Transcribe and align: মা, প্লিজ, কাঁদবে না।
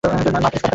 মা, 0.03 0.09
প্লিজ, 0.19 0.33
কাঁদবে 0.33 0.39
না। 0.63 0.67